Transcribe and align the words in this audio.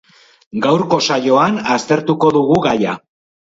Gaurko 0.65 0.99
saioan 1.11 1.61
aztertuko 1.77 2.35
dugu 2.41 2.61
gaia. 2.69 2.99